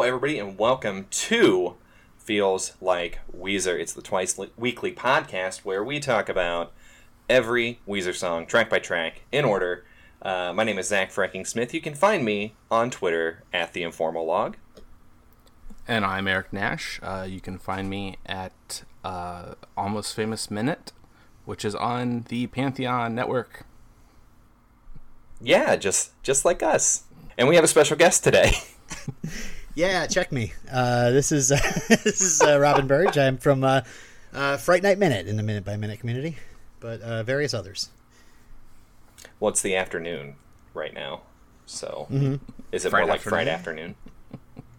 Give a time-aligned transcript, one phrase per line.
[0.00, 1.74] hello, everybody, and welcome to
[2.16, 3.78] Feels Like Weezer.
[3.78, 6.72] It's the twice weekly podcast where we talk about
[7.28, 9.84] every Weezer song, track by track, in order.
[10.22, 11.74] Uh, my name is Zach Fracking Smith.
[11.74, 14.56] You can find me on Twitter at the Informal Log.
[15.86, 16.98] And I'm Eric Nash.
[17.02, 20.92] Uh, you can find me at uh, Almost Famous Minute,
[21.44, 23.66] which is on the Pantheon Network.
[25.42, 27.02] Yeah, just just like us.
[27.36, 28.52] And we have a special guest today.
[29.74, 30.52] Yeah, check me.
[30.70, 31.48] Uh, this is
[31.88, 33.16] this is uh, Robin Burge.
[33.16, 33.82] I'm from uh,
[34.34, 36.36] uh, Fright Night Minute in the Minute by Minute community,
[36.80, 37.88] but uh, various others.
[39.38, 40.34] well, it's the afternoon
[40.74, 41.22] right now,
[41.66, 42.36] so Mm-hmm.
[42.72, 43.30] is it Friday more like afternoon?
[43.36, 43.94] Friday afternoon?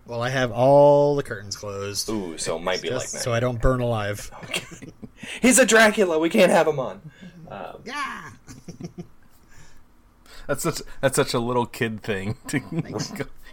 [0.06, 3.34] Well, I have all the curtains closed, Ooh, so it might be just like so.
[3.34, 4.30] I don't burn alive.
[4.44, 4.92] Okay.
[5.42, 6.19] He's a Dracula.
[6.19, 7.02] We can't have him on.
[7.86, 8.31] Yeah.
[10.47, 12.36] That's such that's such a little kid thing.
[12.47, 12.59] To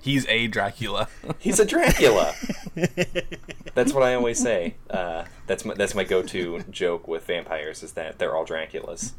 [0.08, 1.06] He's a Dracula.
[1.38, 2.34] He's a Dracula.
[3.74, 4.76] that's what I always say.
[4.88, 9.12] Uh, that's my that's my go-to joke with vampires is that they're all Draculas.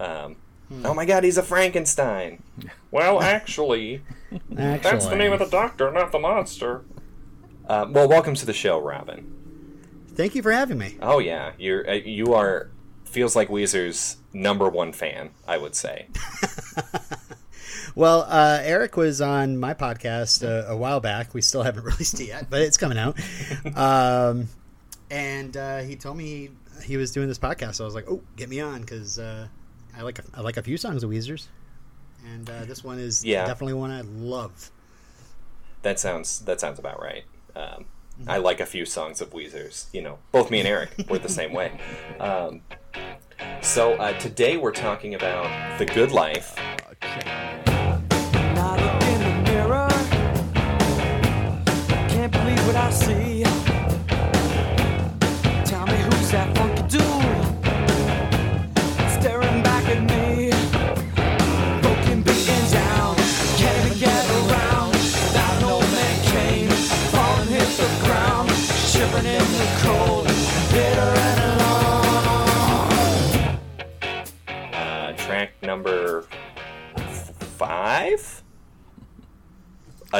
[0.00, 0.34] Um,
[0.82, 2.42] Oh my God, he's a Frankenstein.
[2.90, 6.82] Well, actually, Actually, that's the name of the doctor, not the monster.
[7.68, 9.32] Uh, well, welcome to the show, Robin.
[10.16, 10.96] Thank you for having me.
[11.00, 12.70] Oh yeah, you're uh, you are
[13.04, 15.30] feels like Weezer's number one fan.
[15.46, 16.08] I would say.
[17.96, 21.32] Well, uh, Eric was on my podcast uh, a while back.
[21.32, 23.16] We still haven't released it yet, but it's coming out.
[23.76, 24.48] Um,
[25.10, 26.50] and uh, he told me he,
[26.86, 27.76] he was doing this podcast.
[27.76, 29.46] So I was like, "Oh, get me on," because uh,
[29.96, 31.48] I like a, I like a few songs of Weezer's,
[32.32, 33.46] and uh, this one is Yeah.
[33.46, 34.70] definitely one I love.
[35.82, 37.24] That sounds that sounds about right.
[37.54, 37.84] Um,
[38.26, 39.86] I like a few songs of Weezer's.
[39.92, 41.78] You know, both me and Eric were the same way.
[42.18, 42.62] Um,
[43.62, 46.56] so uh, today we're talking about the good life.
[47.02, 47.73] Now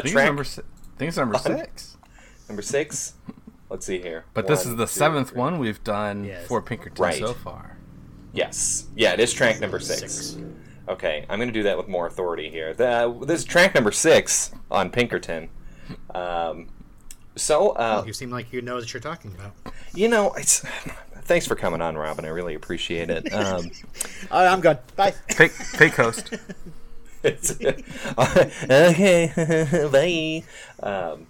[0.05, 1.97] think track number si- I think it's number six.
[2.49, 3.15] number six.
[3.71, 4.25] Let's see here.
[4.35, 5.39] But this is the two, seventh three.
[5.39, 6.47] one we've done Yes.
[6.47, 7.19] for Pinkerton Right.
[7.19, 7.77] so far.
[8.33, 8.87] Yes.
[8.95, 10.13] Yeah, it is track number six.
[10.13, 10.37] Six.
[10.89, 12.75] Okay, I'm going to do that with more authority here.
[12.75, 15.49] The, this is track number six on Pinkerton.
[16.15, 16.69] Um,
[17.37, 19.55] so, uh, You seem like you know what you're talking about.
[19.95, 20.61] you know, it's,
[21.23, 22.25] thanks for coming on, Robin.
[22.25, 23.33] I really appreciate it.
[23.33, 23.71] Um,
[24.31, 24.79] All right, I'm good.
[24.95, 25.13] Bye.
[25.31, 26.35] Fake fake host.
[27.25, 27.51] it's,
[28.71, 29.33] okay,
[30.83, 30.87] bye.
[30.89, 31.27] Um,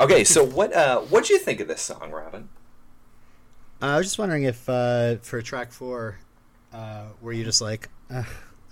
[0.00, 2.48] okay, so what uh, what do you think of this song, Robin?
[3.82, 6.18] Uh, I was just wondering if uh, for track four,
[6.72, 8.22] uh, were you just like, uh,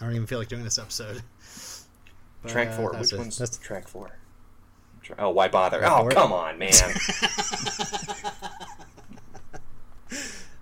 [0.00, 1.22] I don't even feel like doing this episode.
[2.42, 2.92] But, Track uh, four.
[2.94, 3.18] Which it.
[3.18, 4.10] one's That's track four?
[5.18, 5.78] Oh, why bother?
[5.78, 6.10] Track Oh, four?
[6.10, 6.72] come on, man.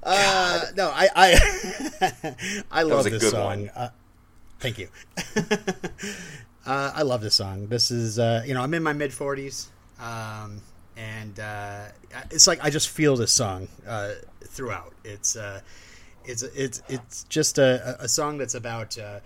[0.03, 2.35] Uh, no, I I,
[2.71, 3.45] I love was a this good song.
[3.45, 3.69] one.
[3.77, 3.91] Uh,
[4.61, 4.89] thank you.
[6.67, 7.67] uh, I love this song.
[7.67, 10.61] This is uh, you know I'm in my mid 40s, um,
[10.97, 11.87] and uh,
[12.31, 14.13] it's like I just feel this song uh,
[14.45, 14.93] throughout.
[15.05, 15.61] It's uh,
[16.25, 18.97] it's it's it's just a, a song that's about.
[18.99, 19.21] Uh,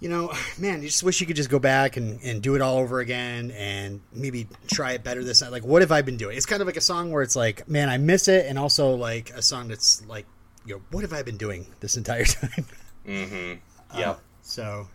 [0.00, 2.60] you know, man, you just wish you could just go back and, and do it
[2.60, 5.52] all over again and maybe try it better this time.
[5.52, 6.36] Like, what have I been doing?
[6.36, 8.96] It's kind of like a song where it's like, man, I miss it, and also
[8.96, 10.26] like a song that's like,
[10.66, 12.66] you know, what have I been doing this entire time?
[13.06, 13.98] mm-hmm.
[13.98, 14.20] Yep.
[14.42, 14.88] So,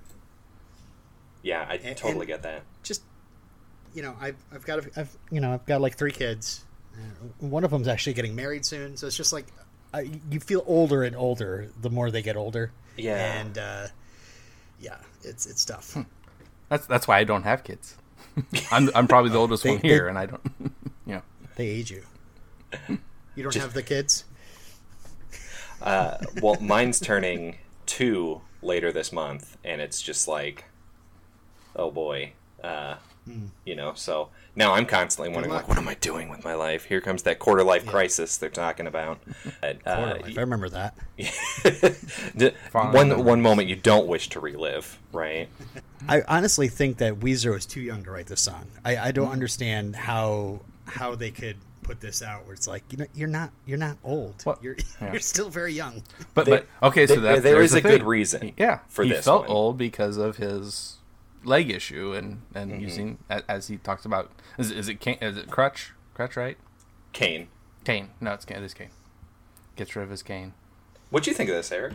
[1.43, 2.63] Yeah, I and- totally and- get that.
[2.83, 3.01] just,
[3.95, 6.63] you know, I've, I've got, a, I've, you know, I've got like three kids.
[6.93, 9.45] Uh, One of them's actually getting married soon, so it's just like,
[9.93, 12.71] I, you feel older and older the more they get older.
[12.97, 13.39] Yeah.
[13.39, 13.87] and uh,
[14.81, 15.95] yeah, it's it's tough.
[16.69, 17.95] That's that's why I don't have kids.
[18.71, 20.41] I'm I'm probably the oldest They- one here, they- and I don't.
[21.05, 21.21] You know,
[21.55, 22.03] They age you.
[23.35, 24.25] You don't have the kids.
[25.81, 27.55] Uh, well, mine's turning
[27.85, 30.65] two later this month, and it's just like,
[31.75, 32.33] oh boy,
[32.63, 32.95] uh,
[33.65, 33.93] you know.
[33.95, 36.85] So now I'm constantly wondering, like, what am I doing with my life?
[36.85, 39.19] Here comes that quarter life crisis they're talking about.
[39.61, 40.37] Uh, Quarter life.
[40.37, 40.95] I remember that.
[42.73, 45.49] one one moment you don't wish to relive, right?
[46.09, 48.67] I honestly think that Weezer was too young to write this song.
[48.85, 49.15] I, I Mm.
[49.15, 51.57] don't understand how how they could
[51.87, 54.35] put this out where it's like you know you're not you're not old.
[54.43, 54.61] What?
[54.63, 55.11] You're Yeah.
[55.13, 56.03] you're still very young.
[56.33, 58.07] but They- but okay, so they- that there's is the a good thing.
[58.07, 59.51] reason Yeah, for he this felt one.
[59.57, 60.97] old because of his
[61.43, 62.81] leg issue and and Mm-hmm.
[62.81, 66.57] using as he talks about is, is it cane, is it crutch crutch right
[67.13, 67.47] Kane,
[67.85, 68.89] cane no it's cane it is cane
[69.75, 70.53] gets rid of his cane
[71.09, 71.93] What do you think of this, Eric?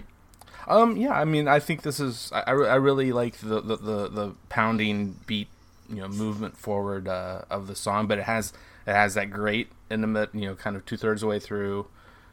[0.68, 3.76] um yeah I mean I think this is I, I, I really like the, the
[3.76, 5.48] the the pounding beat
[5.90, 8.52] you know movement forward uh, of the song but it has
[8.86, 11.86] it has that great intimate you know kind of two thirds of the way through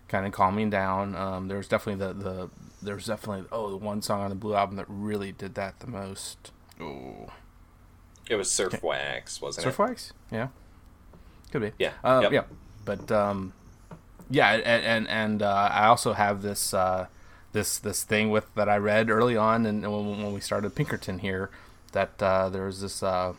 [0.07, 2.49] kind of calming down um, there's definitely the the
[2.81, 5.87] there's definitely oh the one song on the blue album that really did that the
[5.87, 7.29] most oh
[8.29, 9.77] It was Surf Wax, wasn't Surf it?
[9.77, 10.13] Surf Wax?
[10.31, 10.47] Yeah,
[11.51, 11.71] could be.
[11.79, 12.31] Yeah, uh, yep.
[12.31, 12.43] yeah.
[12.85, 13.53] But um,
[14.29, 17.07] yeah, and and, and uh, I also have this uh,
[17.53, 21.19] this this thing with that I read early on, and when, when we started Pinkerton
[21.19, 21.49] here,
[21.91, 23.33] that uh, there was this uh,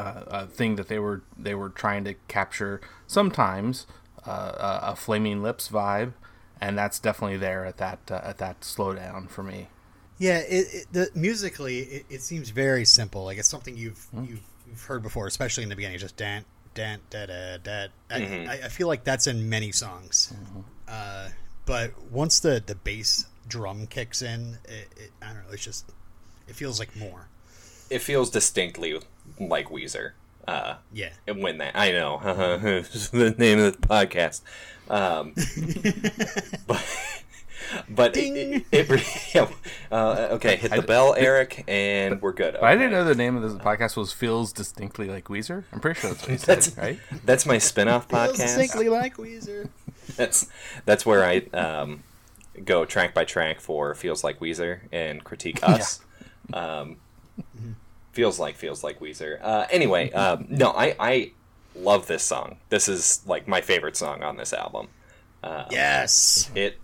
[0.00, 3.86] uh, thing that they were they were trying to capture sometimes
[4.26, 6.12] uh, a, a flaming lips vibe,
[6.60, 9.68] and that's definitely there at that uh, at that slowdown for me.
[10.18, 13.24] Yeah, it, it, the musically, it, it seems very simple.
[13.24, 14.24] Like it's something you've Hmm.
[14.24, 15.98] you've, you've heard before, especially in the beginning.
[15.98, 16.44] Just dan
[16.74, 17.86] dan da da da.
[18.10, 18.50] I, Mm-hmm.
[18.50, 20.32] I, I feel like that's in many songs.
[20.34, 20.60] Mm-hmm.
[20.88, 21.28] Uh,
[21.66, 25.52] but once the the bass drum kicks in, it, it, I don't know.
[25.52, 25.90] It's just
[26.48, 27.28] it feels like more.
[27.90, 29.00] It feels distinctly
[29.38, 30.12] like Weezer.
[30.46, 31.10] Uh, Yeah.
[31.26, 34.40] and when that I know the name of the podcast.
[34.88, 35.34] Um,
[36.66, 36.84] but
[37.88, 39.48] but it, it, it yeah,
[39.92, 42.54] uh, okay, hit the bell, Eric, and we're good.
[42.54, 45.80] But I didn't know the name of this podcast was "Feels Distinctly Like Weezer." I'm
[45.80, 46.98] pretty sure that's what he That's said, right?
[47.26, 48.36] That's my spin-off Feels podcast.
[48.38, 49.68] distinctly like Weezer.
[50.16, 50.46] That's
[50.86, 52.02] that's where I um,
[52.64, 56.00] go track by track for feels like Weezer and critique us.
[56.54, 56.96] Um,
[58.12, 59.38] feels like feels like Weezer.
[59.42, 61.32] Uh, anyway, um, no, I I
[61.74, 62.56] love this song.
[62.68, 64.88] This is like my favorite song on this album.
[65.70, 66.50] Yes.
[66.54, 66.78] It,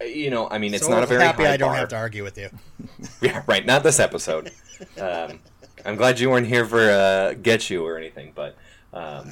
[0.00, 1.76] you know, I mean, it's so not a very happy I don't bar.
[1.76, 2.48] have to argue with you.
[3.20, 3.64] Yeah, right.
[3.66, 4.50] Not this episode.
[4.98, 5.40] Um,
[5.84, 8.56] I'm glad you weren't here for uh, get you or anything, but
[8.94, 9.30] um,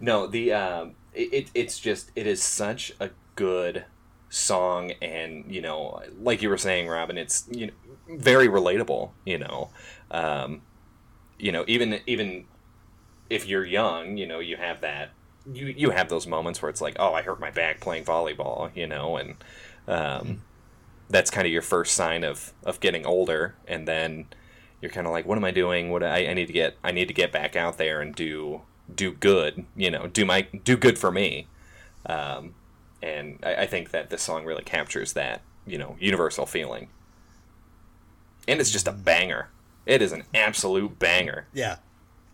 [0.00, 3.84] no, the um, it, it it's just it is such a good
[4.30, 7.72] song, and you know, like you were saying, Robin, it's you know
[8.08, 9.10] very relatable.
[9.26, 9.70] You know,
[10.10, 10.62] um,
[11.38, 12.46] you know, even even
[13.28, 15.10] if you're young, you know, you have that.
[15.50, 18.70] You, you have those moments where it's like, oh, I hurt my back playing volleyball,
[18.76, 19.36] you know, and
[19.88, 20.42] um,
[21.10, 24.26] that's kind of your first sign of of getting older and then
[24.80, 26.92] you're kind of like what am i doing what I, I need to get i
[26.92, 28.62] need to get back out there and do
[28.94, 31.48] do good you know do my do good for me
[32.06, 32.54] um,
[33.02, 36.88] and I, I think that this song really captures that you know universal feeling
[38.48, 39.48] and it's just a banger
[39.86, 41.76] it is an absolute banger Yeah.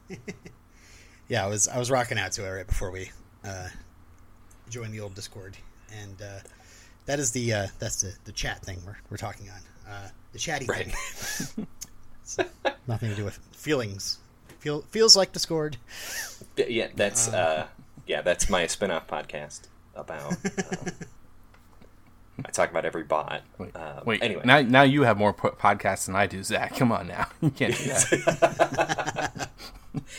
[1.29, 3.11] yeah, I was I was rocking out to it right before we
[3.45, 3.69] uh,
[4.71, 5.57] joined the old Discord,
[6.01, 6.39] and uh,
[7.07, 10.39] that is the uh, that's the, the chat thing we're, we're talking on uh, the
[10.39, 10.87] chatty Right.
[10.95, 11.67] thing.
[12.87, 14.19] Nothing to do with feelings.
[14.61, 15.77] Feel feels like Discord.
[16.57, 17.67] yeah that's uh,
[18.07, 19.63] yeah that's my spin-off podcast
[19.97, 20.91] about uh,
[22.45, 24.23] i talk about every bot Wait, um, wait.
[24.23, 26.77] anyway now now you have more po- podcasts than I do, Zach.
[26.77, 29.51] Come on now, you can't do that.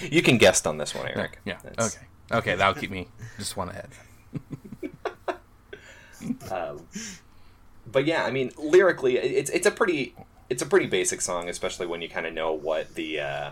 [0.02, 1.40] You can guest on this one, Eric.
[1.46, 1.58] yeah.
[1.64, 2.06] That's- Okay.
[2.40, 3.08] Okay, that'll keep me
[3.38, 3.90] just one ahead.
[7.90, 10.14] But yeah, I mean, lyrically, it's it's a pretty
[10.50, 13.52] it's a pretty basic song, especially when you kind of know what the uh,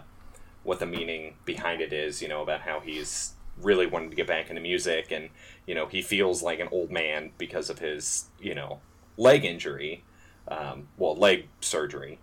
[0.63, 2.21] what the meaning behind it is.
[2.21, 5.29] You know about how he's really wanted to get back into music, and
[5.65, 8.79] you know he feels like an old man because of his you know
[9.17, 10.03] leg injury,
[10.47, 12.19] um, well leg surgery,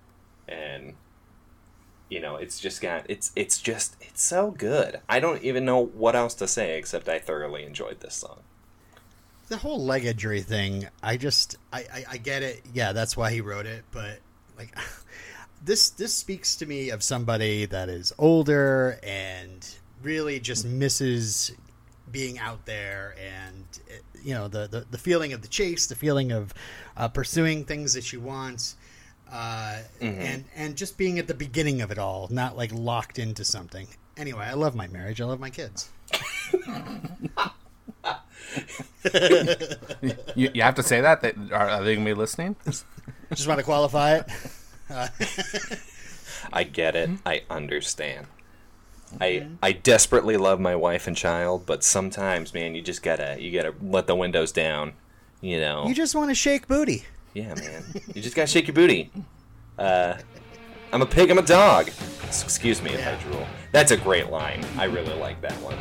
[0.48, 0.94] and
[2.08, 5.00] you know it's just got it's it's just it's so good.
[5.08, 8.40] I don't even know what else to say except I thoroughly enjoyed this song.
[9.48, 12.62] The whole leg injury thing, I just I, I, I get it.
[12.72, 14.20] Yeah, that's why he wrote it, but
[14.56, 14.76] like
[15.64, 21.52] this this speaks to me of somebody that is older and really just misses
[22.10, 25.94] being out there and eh, you know the, the, the feeling of the chase the
[25.94, 26.52] feeling of
[26.96, 28.74] uh, pursuing things that you want
[29.32, 33.44] uh, and and just being at the beginning of it all not like locked into
[33.44, 35.90] something anyway i love my marriage i love my kids
[40.34, 41.22] You, you have to say that.
[41.22, 42.56] That are, are they gonna be listening?
[42.64, 44.26] just want to qualify it
[46.52, 47.10] I get it.
[47.24, 48.26] I understand.
[49.20, 53.52] I I desperately love my wife and child, but sometimes, man, you just gotta you
[53.52, 54.94] gotta let the windows down.
[55.40, 55.88] You know.
[55.88, 57.04] you just want to shake booty
[57.34, 57.84] yeah, man.
[58.14, 59.10] You just gotta shake your booty.
[59.78, 60.14] Uh,
[60.92, 61.30] I'm a pig.
[61.30, 61.88] I'm a dog.
[62.26, 63.46] Excuse me if I drool.
[63.72, 64.64] That's a great line.
[64.76, 65.78] I really like that one.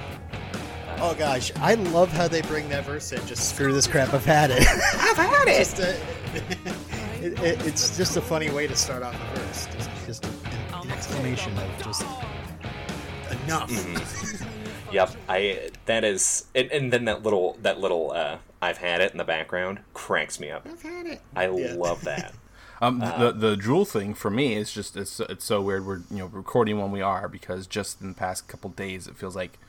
[1.00, 3.26] Oh gosh, I love how they bring that verse in.
[3.26, 4.14] Just screw this crap.
[4.14, 4.66] I've had it.
[4.68, 5.58] I've had it.
[5.58, 5.90] Just a,
[7.26, 7.68] it, it.
[7.68, 9.68] It's just a funny way to start off a verse.
[9.76, 10.26] Just, just
[10.74, 12.06] an exclamation of just
[13.44, 13.70] enough.
[13.70, 14.48] Mm-hmm.
[14.92, 19.14] Yep, I that is, and, and then that little that little uh, I've had it
[19.14, 20.68] in the background cracks me up.
[20.70, 21.22] I've had it.
[21.34, 21.76] I Yeah.
[21.78, 22.34] love that.
[22.82, 25.86] Um, the the drool thing for me is just it's it's so weird.
[25.86, 29.16] We're you know recording when we are because just in the past couple days it
[29.16, 29.60] feels like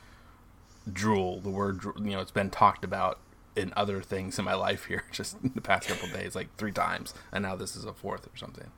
[0.90, 1.38] drool.
[1.40, 3.18] The word you know it's been talked about
[3.54, 6.72] in other things in my life here just in the past couple days like three
[6.72, 8.70] times, and now this is a fourth or something.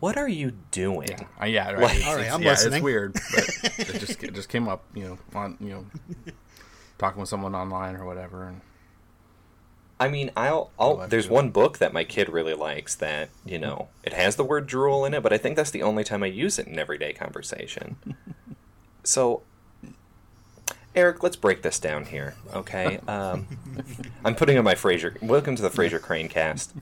[0.00, 1.26] What are you doing?
[1.40, 1.80] Uh, yeah, right.
[1.82, 2.74] Like- It's, All right, it's- I'm yeah, listening.
[2.74, 5.86] It's weird, but it just it just came up, you know, on you know,
[6.98, 8.60] talking with someone online or whatever, and
[10.00, 13.58] I mean, I'll, I'll I'll there's one book that my kid really likes that you
[13.58, 16.22] know it has the word drool in it, but I think that's the only time
[16.22, 17.96] I use it in everyday conversation.
[19.02, 19.42] so,
[20.94, 23.00] Eric, let's break this down here, okay?
[23.08, 23.48] Um,
[24.24, 25.20] I'm putting on my Frasier.
[25.20, 26.72] Welcome to the Frasier Crane cast,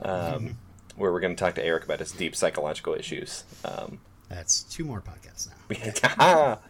[0.00, 0.56] um,
[0.96, 3.44] where we're going to talk to Eric about his deep psychological issues.
[3.64, 6.58] Um, That's two more podcasts now.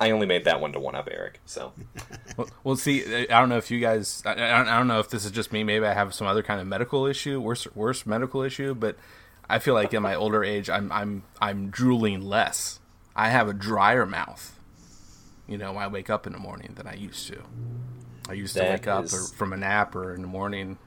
[0.00, 1.72] I only made that one to one up Eric, so
[2.36, 4.88] Well, well, see, I I don't know if you guys, I, I don't- I don't
[4.88, 5.62] know if this is just me.
[5.62, 8.74] Maybe I have some other kind of medical issue, worse, worse medical issue.
[8.74, 8.96] But
[9.48, 12.80] I feel like in my older age, I'm, I'm, I'm drooling less.
[13.14, 14.58] I have a drier mouth.
[15.46, 17.38] You know, when I wake up in the morning than I used to.
[18.28, 20.78] I used to That wake up is- or from a nap or in the morning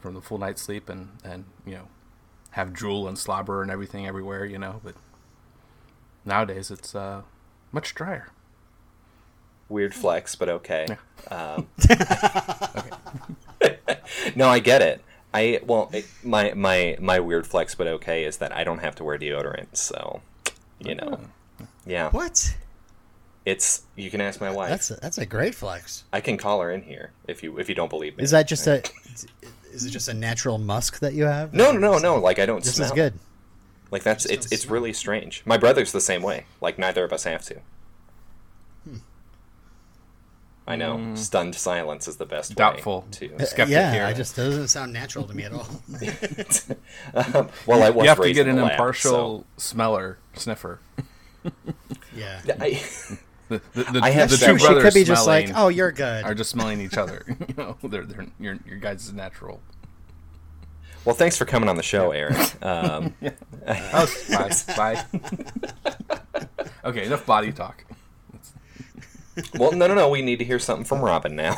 [0.00, 1.88] from the full night's sleep and, and you know,
[2.52, 4.44] have drool and slobber and everything everywhere.
[4.44, 4.94] You know, but
[6.24, 7.22] nowadays it's uh,
[7.72, 8.28] much drier.
[9.68, 10.86] weird flex, but okay.
[11.30, 11.68] Um,
[14.36, 15.02] no, I get it.
[15.32, 18.96] I well, it, my my my weird flex, but okay, is that I don't have
[18.96, 20.22] to wear deodorant, so
[20.80, 21.20] you know,
[21.86, 22.56] yeah, What?
[23.44, 24.70] it's you can ask my wife.
[24.70, 26.04] That's a, that's a great flex.
[26.12, 28.24] I can call her in here if you if you don't believe me.
[28.24, 28.82] Is that just a?
[29.72, 31.52] Is it just a natural musk that you have?
[31.54, 32.16] no, no, no, no?
[32.16, 32.86] Like I don't This smell.
[32.88, 33.14] is good.
[33.90, 34.74] Like that's it's don't it's smell.
[34.74, 35.42] really strange.
[35.44, 36.46] My brother's the same way.
[36.60, 37.60] Like neither of us have to.
[38.84, 38.96] Hmm.
[40.66, 41.14] I know.
[41.16, 43.00] Stunned silence is the best Doubtful.
[43.02, 43.46] way to.
[43.46, 44.04] Skeptic yeah, here.
[44.04, 45.66] I just doesn't sound natural to me at all.
[47.14, 50.78] Um, well, I was you have to get an lab, impartial smeller sniffer.
[52.14, 52.40] yeah.
[52.60, 52.80] I,
[53.50, 55.90] The, the, the, I have the two she she could be just like, oh, you're
[55.90, 56.24] good.
[56.24, 57.24] are just smelling each other.
[57.48, 59.60] you know, they're, they're your your guys is natural.
[61.04, 62.36] well, thanks for coming on the show, Eric.
[62.62, 63.14] Um,
[63.66, 65.04] Oh, bye, bye.
[66.84, 67.84] okay, enough body talk.
[69.58, 70.08] well, no, no, no.
[70.08, 71.56] We need to hear something from Robin now.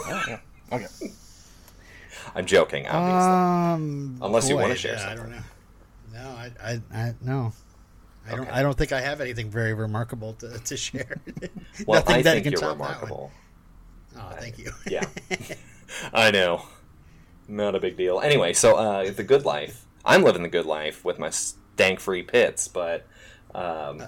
[0.72, 0.88] Okay.
[2.34, 3.30] I'm joking, obviously.
[3.30, 5.42] Um, Unless you wanna share yeah, I don't know.
[6.14, 7.52] No, I, I, I no.
[8.26, 8.40] I don't.
[8.40, 8.50] Okay.
[8.50, 11.20] I don't think I have anything very remarkable to, to share.
[11.86, 12.88] well, Nothing I that think can you're top that one.
[12.90, 13.30] remarkable.
[14.16, 14.70] Oh, thank you.
[14.88, 15.04] Yeah,
[16.12, 16.62] I know.
[17.48, 18.20] Not a big deal.
[18.20, 19.84] Anyway, so uh, the good life.
[20.04, 23.06] I'm living the good life with my stank-free pits, but
[23.54, 24.02] um,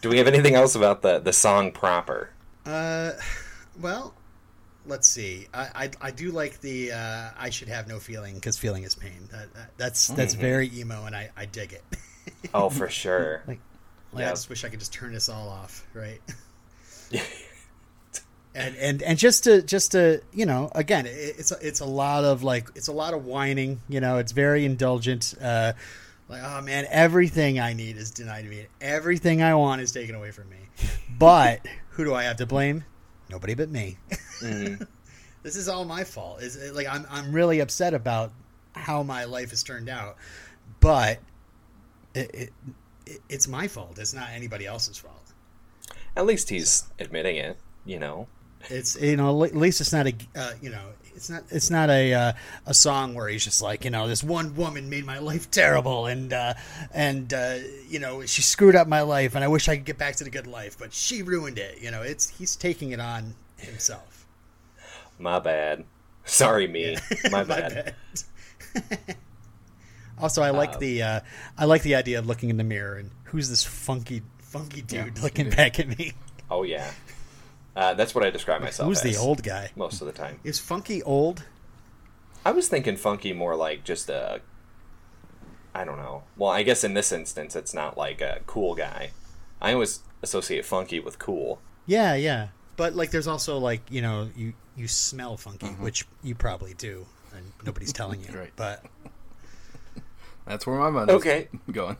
[0.00, 2.30] do we have anything else about the the song proper?
[2.66, 3.12] Uh,
[3.80, 4.14] well,
[4.86, 5.46] let's see.
[5.54, 8.94] I I, I do like the uh, I should have no feeling because feeling is
[8.94, 9.28] pain.
[9.32, 10.42] That, that, that's that's Mm-hmm.
[10.42, 11.84] very emo, and I, I dig it.
[12.54, 13.42] Oh, for sure.
[13.46, 13.60] Like,
[14.12, 16.20] like I just wish I could just turn this all off, right?
[18.54, 21.84] and and and just to just to you know again it, it's a, it's a
[21.84, 25.72] lot of like it's a lot of whining you know it's very indulgent uh
[26.28, 30.14] like oh man everything i need is denied to me everything i want is taken
[30.16, 30.56] away from me
[31.18, 32.84] but who do i have to blame
[33.28, 33.96] nobody but me
[34.42, 34.84] Mhm.
[35.44, 38.32] this is all my fault is like i'm i'm really upset about
[38.72, 40.16] how my life has turned out
[40.80, 41.20] but
[42.14, 42.52] it, it,
[43.06, 45.32] it it's my fault it's not anybody else's fault
[46.16, 47.56] At least he's admitting it.
[47.84, 48.28] You know.
[48.68, 51.88] it's you know at least it's not a uh, you know it's not it's not
[51.90, 52.32] a uh,
[52.66, 56.06] a song where he's just like you know this one woman made my life terrible
[56.06, 56.54] and uh,
[56.92, 57.56] and uh,
[57.88, 60.24] you know she screwed up my life and I wish I could get back to
[60.24, 64.26] the good life but she ruined it you know it's he's taking it on himself
[65.18, 65.84] My bad.
[66.24, 66.96] Sorry, me.
[67.30, 67.94] My bad.
[70.20, 71.20] also I like Um, the uh,
[71.58, 75.20] I like the idea of looking in the mirror and who's this funky funky dude
[75.22, 76.12] looking back at me
[76.50, 76.90] Oh yeah.
[77.76, 80.40] Uh, that's what I describe myself who's the old guy most of the time.
[80.44, 81.44] is funky old
[82.44, 84.40] I was thinking funky more like just a.
[85.74, 86.24] I don't know.
[86.36, 89.10] Well, I guess in this instance, it's not like a cool guy.
[89.60, 91.60] I always associate funky with cool.
[91.86, 92.48] Yeah, yeah.
[92.76, 97.06] But like there's also like, you know, you you smell funky, which you probably do
[97.36, 98.28] and nobody's telling you.
[98.34, 98.52] Right.
[98.56, 98.84] But
[100.50, 101.46] That's where my mind Okay.
[101.52, 101.96] is going.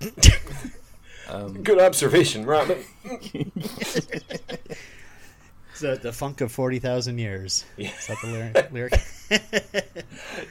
[1.62, 2.82] Good observation, Robin.
[5.80, 7.64] the, the funk of 40,000 years.
[7.76, 7.90] Yeah.
[7.96, 8.72] Is that the lyric?
[8.72, 9.00] lyric?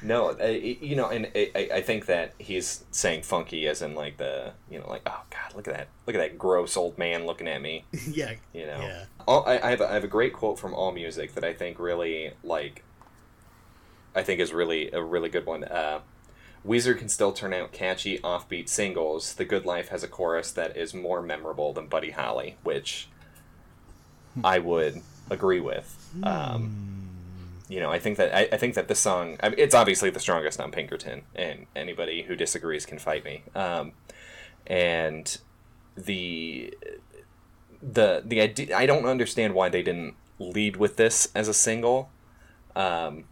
[0.02, 3.94] No, uh, you know, and I, I- I think that he's saying funky as in
[3.94, 6.98] like the, you know, like oh god, look at that, look at that gross old
[6.98, 7.84] man looking at me.
[8.10, 8.34] yeah.
[8.54, 9.04] You know, Yeah.
[9.28, 11.54] All, I, I have a, I have a great quote from All Music that I
[11.54, 12.84] think really like.
[14.16, 15.64] I think is really a really good one.
[15.66, 16.00] Uh,
[16.66, 19.34] Weezer can still turn out catchy, offbeat singles.
[19.34, 23.08] The Good Life has a chorus that is more memorable than Buddy Holly, which
[24.44, 25.98] I would agree with.
[26.24, 27.10] Um,
[27.68, 30.10] you know, I think that I, I think that this song, I mean, it's obviously
[30.10, 33.44] the strongest on Pinkerton, and anybody who disagrees can fight me.
[33.56, 33.94] Um,
[34.68, 35.38] and
[35.96, 36.74] the
[37.82, 42.10] the the idea, I don't understand why they didn't lead with this as a single.
[42.76, 43.26] Um,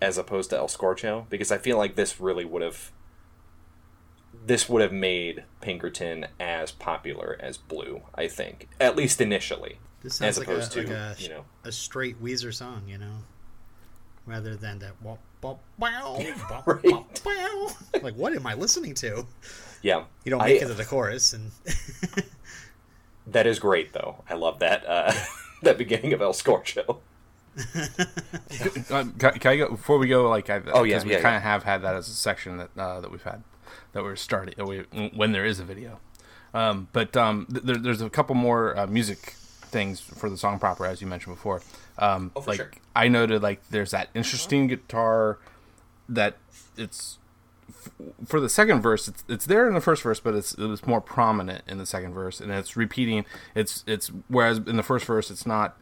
[0.00, 2.92] as opposed to El Scorcho because I feel like this really would have
[4.46, 8.68] this would have made Pinkerton as popular as Blue, I think.
[8.80, 9.78] At least initially.
[10.02, 11.44] This as sounds like, opposed a, to, like a, you know.
[11.64, 13.18] a straight Weezer song, you know,
[14.26, 15.00] rather than that.
[15.02, 16.82] Wop, bop, wow, bop, Right.
[16.82, 17.68] bop, wow.
[18.02, 19.26] Like, what am I listening to?
[19.82, 20.04] Yeah.
[20.24, 21.50] You don't make I- it to the chorus, and
[23.26, 24.22] That is great though.
[24.28, 25.12] I love that uh
[25.62, 26.98] that beginning of El Scorcho.
[27.56, 30.28] Uh, can, can I go before we go?
[30.28, 31.36] Like, I, Oh, yeah, 'cause we yeah, kind yeah.
[31.38, 33.42] of have had that as a section that uh, that we've had
[33.92, 34.78] that we're starting that we,
[35.14, 36.00] when there is a video.
[36.52, 40.58] Um, but um, th- there, there's a couple more uh, music things for the song
[40.58, 41.62] proper, as you mentioned before.
[41.98, 42.70] Um, Oh, for like sure.
[42.94, 45.38] I noted, like there's that interesting guitar
[46.08, 46.36] that
[46.76, 47.18] it's
[47.68, 47.90] f-
[48.26, 49.08] for the second verse.
[49.08, 51.86] It's, it's there in the first verse, but it's it was more prominent in the
[51.86, 53.24] second verse, and it's repeating.
[53.54, 55.76] It's it's whereas in the first verse it's not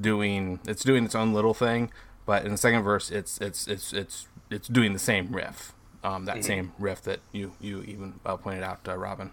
[0.00, 1.90] doing it's doing its own little thing,
[2.26, 6.24] but in the second verse it's it's it's it's it's doing the same riff, um,
[6.24, 9.32] that same riff that you you even uh, pointed out, uh, Robin,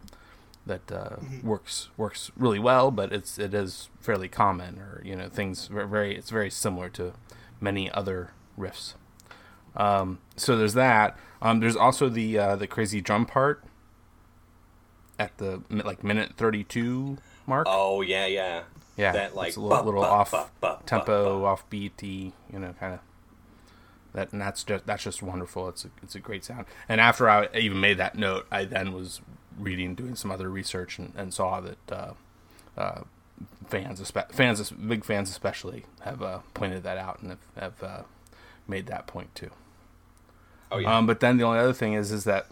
[0.65, 5.30] that uh, works works really well, but it's it is fairly common, or you know
[5.30, 7.13] things ver- very it's very similar to
[7.60, 8.93] many other riffs.
[9.75, 11.17] Um, so there's that.
[11.41, 13.63] Um, there's also the uh, the crazy drum part
[15.19, 17.67] at the like minute 32 mark.
[17.69, 18.63] Oh yeah, yeah.
[18.97, 20.34] Yeah, That like it's a little, little off
[20.86, 22.99] tempo, off beaty, you know, kind of.
[24.13, 25.67] That and that's just that's just wonderful.
[25.67, 26.65] It's a it's a great sound.
[26.88, 29.19] And after I even made that note, I then was
[29.60, 32.13] reading, doing some other research, and, and saw that uh,
[32.77, 33.01] uh,
[33.67, 38.03] fans, fans, big fans especially, have uh, pointed that out and have, have uh,
[38.67, 39.51] made that point too.
[40.71, 40.97] Oh yeah.
[40.97, 42.47] Um, but then the only other thing is, is that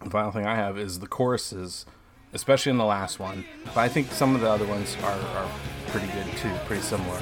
[0.00, 1.86] the final thing I have is the choruses,
[2.32, 3.44] especially in the last one.
[3.66, 5.48] But I think some of the other ones are, are
[5.88, 7.20] pretty good too, pretty similar.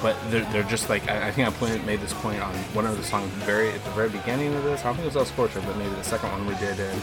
[0.00, 2.86] But they're, they're just like I, I think I pointed, made this point on one
[2.86, 4.80] of the songs very at the very beginning of this.
[4.80, 6.98] I don't think it was El Scorcho, but maybe the second one we did in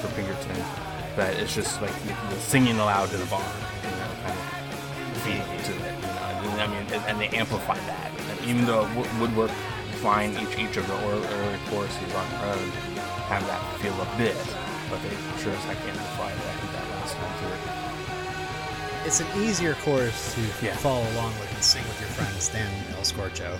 [0.00, 0.56] for Pinkerton.
[1.16, 3.42] That it's just like the, singing aloud to the bar,
[3.82, 5.94] you know, kind of feed to it.
[6.42, 6.62] You know?
[6.62, 8.12] I mean, and, they amplify that.
[8.30, 9.50] And even though it would, would work
[10.00, 12.70] fine, each each of the early, choruses on their own
[13.28, 14.36] have that feel a bit,
[14.90, 15.10] but they
[15.42, 19.06] sure as heck amplify that that last time through.
[19.06, 20.76] it's an easier chorus to Yeah.
[20.76, 23.58] follow along with and sing with your friends than El Scorcho.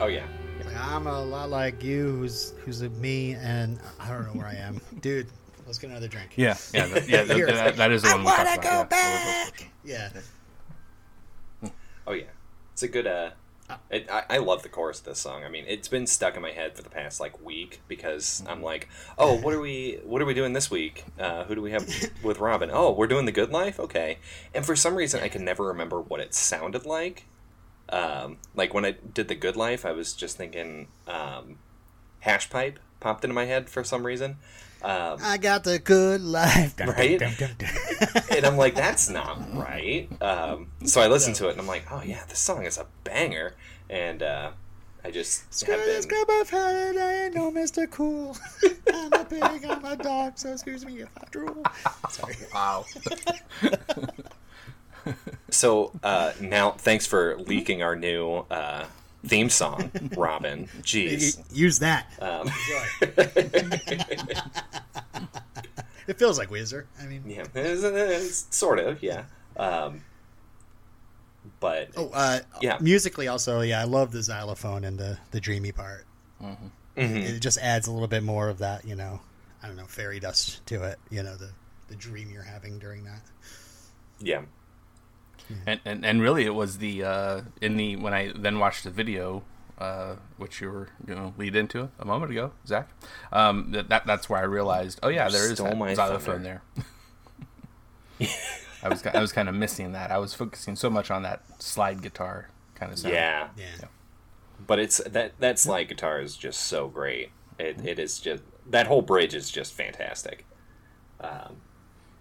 [0.00, 0.24] oh yeah.
[0.64, 4.46] Like, I'm a lot like you, who's who's a me, and I don't know where
[4.48, 5.26] I am, dude.
[5.66, 6.30] Let's get another drink.
[6.36, 7.22] Yeah, yeah, that, yeah.
[7.24, 8.90] that- that- that is the I one we wanna go about.
[8.90, 9.44] yeah.
[9.44, 9.70] back.
[9.84, 11.70] Yeah,
[12.06, 12.24] Oh yeah.
[12.72, 13.30] It's a good uh
[13.90, 15.44] it, I, I love the chorus of this song.
[15.44, 18.62] I mean, it's been stuck in my head for the past like week because I'm
[18.62, 21.04] like, oh, what are we, what are we doing this week?
[21.18, 21.88] Uh, who do we have
[22.22, 22.70] with Robin?
[22.72, 24.18] Oh, we're doing the Good Life, okay.
[24.54, 27.26] And for some reason, I can never remember what it sounded like.
[27.90, 31.58] Um, like when I did the Good Life, I was just thinking um,
[32.20, 34.38] hash pipe popped into my head for some reason.
[34.82, 36.76] Um, I got the good life.
[36.76, 37.20] Dum, dum, Right?
[38.30, 40.08] and I'm like, that's not right.
[40.22, 42.86] Um, so I listened to it and I'm like, oh yeah, this song is a
[43.04, 43.54] banger.
[43.90, 44.50] And uh,
[45.04, 46.24] I just have Screw this been.
[46.24, 47.90] grub of head, I ain't no Mr.
[47.90, 48.36] Cool.
[48.94, 51.62] I'm a pig, I'm a dog, so excuse me if I drool.
[52.10, 52.36] Sorry.
[52.54, 52.84] Wow.
[55.50, 58.84] So uh, now, thanks for leaking our new uh,
[59.26, 60.68] theme song, Robin.
[60.82, 61.38] Jeez.
[61.52, 62.06] Use that.
[62.20, 62.48] Um,
[66.06, 66.86] It feels like Weezer.
[66.98, 69.24] I mean, yeah, it's, it's sort of, yeah.
[69.58, 70.00] Um,
[71.60, 72.78] but oh, uh, Yeah.
[72.80, 76.06] musically also, yeah, I love the xylophone and the, the dreamy part.
[76.42, 76.70] mhm.
[76.96, 79.20] It just adds a little bit more of that, you know,
[79.62, 81.50] I don't know, fairy dust to it, you know, the,
[81.88, 83.20] the dream you're having during that.
[84.18, 84.40] yeah,
[85.66, 88.90] and, and and really it was the uh, in the when I then watched the
[88.90, 89.42] video,
[89.78, 92.88] uh, which you were you know lead into a moment ago, Zach.
[93.32, 96.42] Um, that, that that's where I realized, oh yeah, there is Stole that my xylophone
[96.42, 96.62] thunder.
[96.76, 96.84] there.
[98.82, 100.10] I was I was kind of missing that.
[100.10, 103.14] I was focusing so much on that slide guitar kind of sound.
[103.14, 103.86] Yeah, Yeah.
[104.66, 107.30] but it's that that slide guitar is just so great.
[107.58, 110.46] It, it is just that whole bridge is just fantastic.
[111.20, 111.56] Um,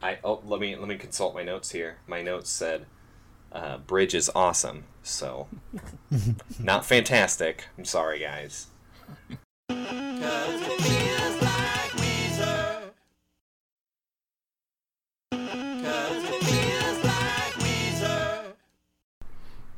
[0.01, 1.97] I oh let me let me consult my notes here.
[2.07, 2.85] My notes said
[3.51, 4.85] uh, bridge is awesome.
[5.03, 5.47] So
[6.59, 7.65] not fantastic.
[7.77, 8.67] I'm sorry, guys.
[9.69, 12.81] Cause it feels like Weezer.
[15.31, 18.43] Cause it feels like Weezer.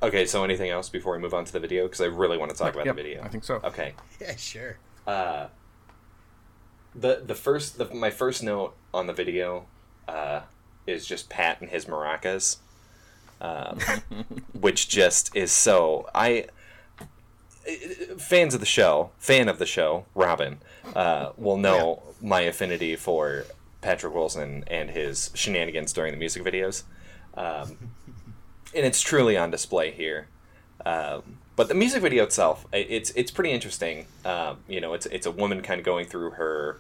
[0.01, 1.84] Okay, so anything else before we move on to the video?
[1.84, 3.23] Because I really want to talk about Yep, the video.
[3.23, 3.55] I think so.
[3.63, 3.93] Okay.
[4.19, 4.77] Yeah, sure.
[5.05, 5.47] Uh,
[6.95, 9.65] the the first the, my first note on the video
[10.08, 10.41] uh,
[10.88, 12.58] is just Pat and his maracas,
[13.41, 13.80] um,
[14.54, 16.47] which just is so I
[18.17, 20.60] fans of the show fan of the show Robin
[20.95, 23.45] uh, will know my affinity for
[23.82, 26.84] Patrick Wilson and his shenanigans during the music videos,
[27.36, 27.91] um,
[28.75, 30.28] and it's truly on display here.
[30.86, 34.08] Um, but the music video itself, it's it's pretty interesting.
[34.25, 36.80] Um, you know, it's it's a woman kind of going through her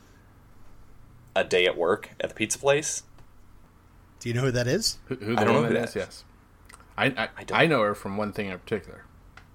[1.35, 3.03] a day at work at the pizza place.
[4.19, 4.97] Do you know who that is?
[5.05, 5.93] Who, who I the don't know woman who is?
[5.93, 6.23] that Yes,
[6.99, 7.69] I I, I I, don't.
[7.69, 9.05] know her from one thing in particular.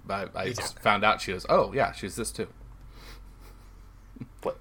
[0.06, 1.46] But I, I just found out she was.
[1.48, 2.48] Oh yeah, she's this too.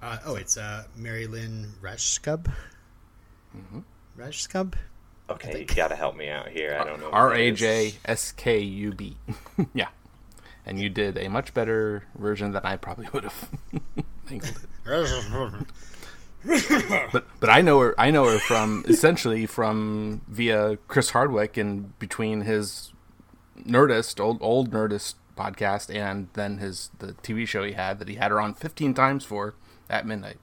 [0.02, 2.50] Uh, oh, it's uh, Mary Lynn Rajskub.
[3.56, 3.80] Mm-hmm.
[4.18, 4.74] Rajskub?
[5.28, 6.78] Okay, you gotta help me out here.
[6.80, 7.06] I don't know.
[7.06, 7.58] who R that A is.
[7.58, 9.16] J S K U B.
[9.74, 9.88] Yeah,
[10.66, 13.50] and you did a much better version than I probably would have.
[14.30, 15.66] Angled it.
[17.12, 17.94] But but I know her.
[17.98, 22.92] I know her from essentially from via Chris Hardwick and between his
[23.66, 28.14] Nerdist old old Nerdist podcast and then his the TV show he had that he
[28.16, 29.54] had her on 15 times for
[29.90, 30.38] at midnight.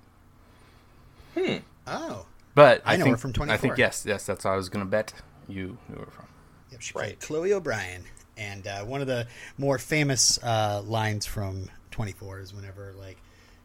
[1.38, 1.58] Hmm.
[1.88, 2.26] Oh.
[2.54, 4.70] But I I, know think, her from I think yes, yes, that's how I was
[4.70, 5.14] gonna bet
[5.48, 6.26] you knew her from.
[6.72, 7.06] Yep, she Right.
[7.06, 8.04] played Chloe O'Brien.
[8.38, 13.18] And uh, one of the more famous uh, lines from 24 is whenever, like,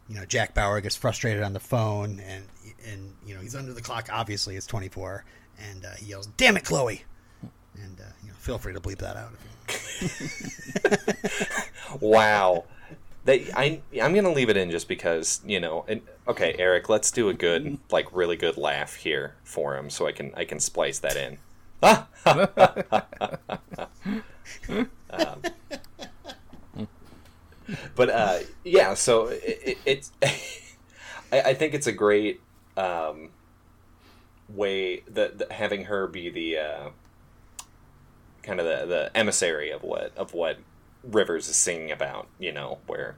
[0.09, 2.45] you know, Jack Bauer gets frustrated on the phone and,
[2.89, 4.09] and you know, he's under the clock.
[4.11, 5.25] Obviously, it's 24.
[5.59, 7.03] And uh, he yells, Damn it, Chloe!
[7.41, 9.33] And, uh, you know, feel free to bleep that out.
[9.99, 12.65] If you Wow.
[13.25, 15.83] They, I, I'm gonna leave it in just because you know.
[15.87, 20.07] And, okay, Eric, let's do a good, like, really good laugh here for him, so
[20.07, 21.37] I can I can splice that in.
[25.09, 25.41] Um,
[27.95, 30.11] but uh, yeah, so it, it, it's.
[31.31, 32.39] I, I think it's a great
[32.77, 33.29] um,
[34.49, 36.89] way that, that having her be the uh,
[38.43, 40.57] kind of the, the emissary of what of what
[41.03, 43.17] Rivers is singing about, you know, where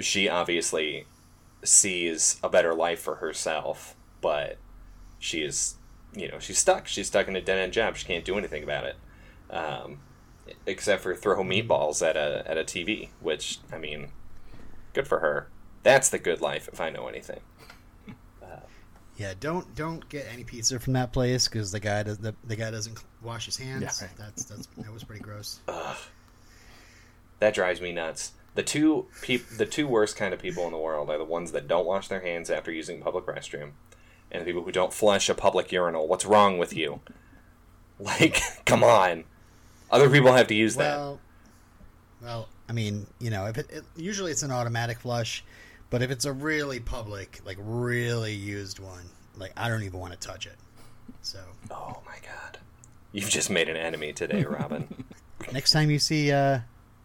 [0.00, 1.06] she obviously
[1.64, 4.58] sees a better life for herself, but
[5.18, 5.76] she is,
[6.14, 6.86] you know, she's stuck.
[6.86, 7.96] She's stuck in a dead end job.
[7.96, 8.96] She can't do anything about it,
[9.50, 9.98] um,
[10.66, 13.10] except for throw meatballs at a at a TV.
[13.20, 14.08] Which I mean,
[14.92, 15.48] good for her.
[15.82, 17.40] That's the good life, if I know anything.
[18.42, 18.56] Uh,
[19.16, 22.56] yeah, don't don't get any pizza from that place because the guy does the, the
[22.56, 23.82] guy doesn't wash his hands.
[23.82, 24.16] Yeah, right.
[24.16, 25.60] That's that's that was pretty gross.
[27.38, 28.32] That drives me nuts.
[28.54, 31.52] The two peop- the two worst kind of people in the world are the ones
[31.52, 33.72] that don't wash their hands after using a public restroom,
[34.30, 36.08] and the people who don't flush a public urinal.
[36.08, 37.00] What's wrong with you?
[37.98, 39.24] Like, come on.
[39.90, 40.96] Other people have to use that.
[40.96, 41.20] Well,
[42.22, 45.44] well, I mean, you know, if it, it usually it's an automatic flush,
[45.90, 49.04] but if it's a really public, like really used one,
[49.36, 50.56] like I don't even want to touch it.
[51.22, 51.38] So
[51.70, 52.58] Oh my god.
[53.12, 55.04] You've just made an enemy today, Robin.
[55.52, 56.60] next time you see uh,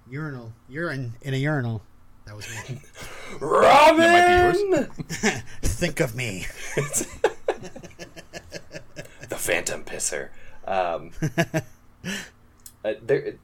[0.10, 1.82] urinal urine in a urinal,
[2.26, 2.82] that was me.
[3.40, 4.00] Robin!
[4.00, 6.46] That might be Think of me.
[9.30, 10.30] the Phantom Pisser.
[10.66, 11.12] Um,
[12.84, 13.36] uh, there,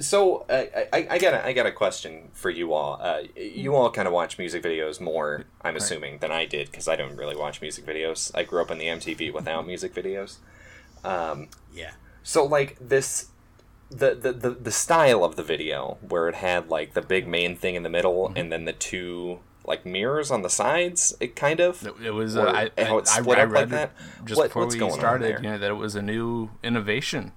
[0.00, 2.98] so uh, I, I got a, I got a question for you all.
[3.02, 6.86] Uh, you all kind of watch music videos more, I'm assuming, than I did because
[6.86, 8.30] I don't really watch music videos.
[8.34, 10.36] I grew up in the MTV without music videos.
[11.04, 11.92] Um, Yeah.
[12.22, 13.28] so like this,
[13.90, 17.56] the, the the the style of the video where it had like the big main
[17.56, 21.14] thing in the middle and then the two like mirrors on the sides.
[21.20, 22.36] It kind of It, it was.
[22.36, 22.42] Uh,
[22.76, 23.92] I, how I, it's I, split I up like read that?
[24.20, 25.42] it just What- before we going started.
[25.42, 27.32] You know that it was a new innovation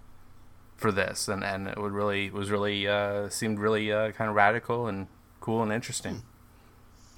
[0.82, 4.36] for this, and and it would really was really uh, seemed really uh, kind of
[4.36, 5.08] radical and
[5.40, 6.24] cool and interesting.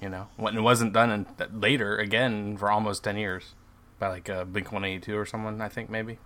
[0.00, 1.26] You know, when it wasn't done in,
[1.60, 3.54] later again for almost ten years
[3.98, 5.60] by like uh, Blink One Eighty Two or someone.
[5.60, 6.18] I think maybe.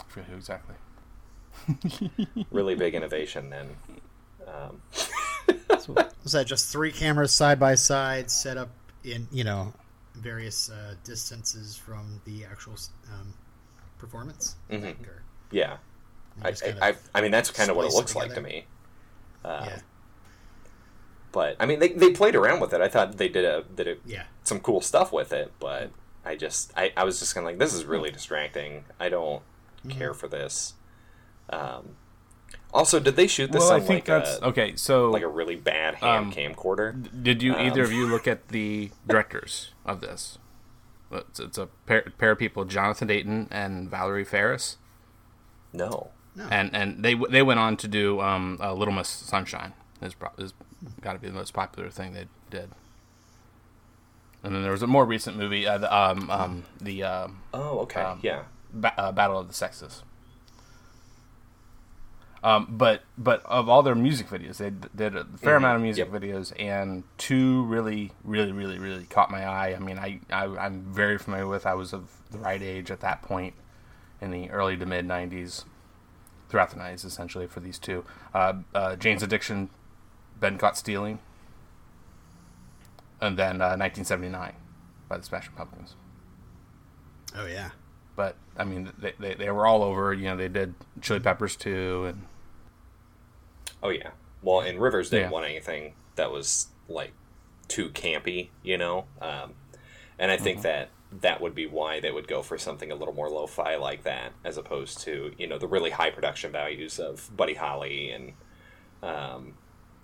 [0.00, 0.76] I forget who exactly.
[2.50, 3.68] really big innovation then.
[4.46, 4.80] Um,
[6.22, 8.68] Was that just three cameras side by side, set up
[9.04, 9.72] in you know
[10.14, 12.74] various uh, distances from the actual
[13.12, 13.34] um,
[13.98, 14.56] performance?
[14.70, 14.82] I Mhm.
[14.82, 15.76] think, or- Yeah.
[16.42, 18.40] I, I, I, I mean, that's kind of what it splice it looks like to
[18.40, 18.66] me.
[19.44, 19.78] Uh, yeah,
[21.32, 22.80] But I mean, they, they played around with it.
[22.80, 24.24] I thought they did a did a, yeah.
[24.44, 25.90] some cool stuff with it, but
[26.24, 28.84] I just I, I was just kind of like, this is really distracting.
[29.00, 29.42] I don't
[29.84, 29.98] Mm-hmm.
[29.98, 30.74] care for this.
[31.48, 31.90] Um,
[32.74, 34.74] also, did they shoot this well, I on think like that's a okay.
[34.74, 37.22] So, like a really bad hand Um, camcorder?
[37.22, 40.38] did you either um, of you look at the directors of this?
[41.12, 44.78] It's, it's a pair, pair of people, Jonathan Dayton and Valerie Faris,
[45.72, 46.10] No.
[46.36, 46.46] No.
[46.50, 49.72] and and they they went on to do um, uh, Little Miss Sunshine.
[50.02, 50.52] Is pro- is
[51.00, 52.70] got to be the most popular thing they did.
[54.42, 57.78] And then there was a more recent movie, uh, the um, um, the um, Oh,
[57.80, 58.02] okay.
[58.02, 58.42] Um, yeah.
[58.72, 60.02] ba- uh, Battle of the Sexes.
[62.44, 66.08] Um, but but of all their music videos, they did a fair amount of music
[66.12, 66.22] Yep.
[66.22, 69.74] videos, and two really, really, really, really caught my eye.
[69.74, 71.66] I mean, I, I I'm very familiar with.
[71.66, 73.54] I was of the right age at that point,
[74.20, 75.64] in the early to mid '90s,
[76.48, 78.04] throughout the '90s, essentially for these two.
[78.34, 79.70] Uh, uh, Jane's Addiction,
[80.40, 81.18] Been Caught Stealing,
[83.20, 84.52] and then uh, 1979
[85.08, 85.94] by the Smashing Pumpkins
[87.36, 87.70] Oh yeah.
[88.16, 90.12] but I mean, they, they, they were all over.
[90.14, 92.22] You know, they did Chili Peppers too, and
[93.82, 94.10] Oh yeah.
[94.42, 95.30] Well, and Rivers didn't Yeah.
[95.30, 97.12] want anything that was like
[97.68, 99.04] too campy, you know.
[99.20, 99.54] Um,
[100.18, 103.14] and I think that that would be why they would go for something a little
[103.14, 107.30] more lo-fi like that, as opposed to you know the really high production values of
[107.36, 108.32] Buddy Holly and
[109.02, 109.54] um,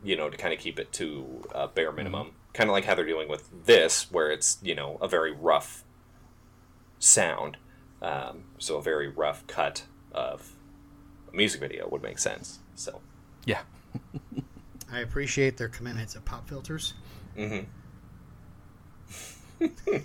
[0.02, 2.94] you know to kind of keep it to a bare minimum, kind of like how
[2.94, 5.84] they're doing with this, where it's you know a very rough
[6.98, 7.56] sound,
[8.00, 10.52] um, so a very rough cut of
[11.32, 12.60] a music video would make sense.
[12.74, 13.00] So.
[13.44, 13.62] yeah,
[14.92, 16.94] I appreciate their commitment to pop filters.
[17.36, 17.64] Mm-hmm.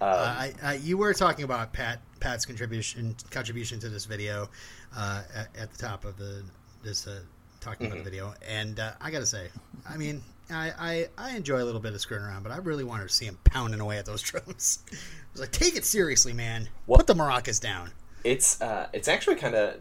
[0.00, 0.04] Uh,
[0.38, 4.48] I, I, you were talking about Pat Pat's contribution contribution to this video
[4.96, 6.44] uh, at, at the top of the
[6.82, 7.20] this uh,
[7.60, 9.48] talking about the video, and uh, I gotta say,
[9.88, 12.84] I mean, I, I I enjoy a little bit of screwing around, but I really
[12.84, 14.84] wanted to see him pounding away at those drums.
[14.92, 14.96] I
[15.32, 16.68] was like, take it seriously, man.
[16.86, 17.90] Well- Put the maracas down.
[18.24, 19.76] It's uh, it's actually kind of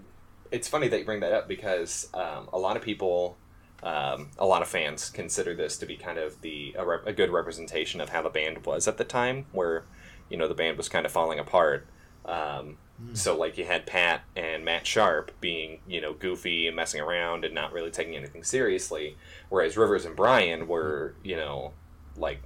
[0.51, 3.37] it's funny that you bring that up because um, a lot of people,
[3.83, 7.13] um, a lot of fans consider this to be kind of the a, rep- a
[7.13, 9.83] good representation of how the band was at the time, where
[10.29, 11.87] you know the band was kind of falling apart.
[12.25, 12.77] Um,
[13.13, 17.45] So like you had Pat and Matt Sharp being you know goofy and messing around
[17.45, 19.15] and not really taking anything seriously,
[19.49, 21.73] whereas Rivers and Brian were you know
[22.17, 22.41] like